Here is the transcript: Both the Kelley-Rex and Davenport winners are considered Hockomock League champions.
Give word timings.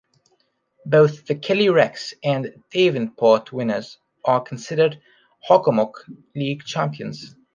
Both 0.87 1.27
the 1.27 1.35
Kelley-Rex 1.35 2.15
and 2.23 2.55
Davenport 2.71 3.53
winners 3.53 3.99
are 4.25 4.41
considered 4.41 4.99
Hockomock 5.47 5.93
League 6.33 6.63
champions. 6.63 7.35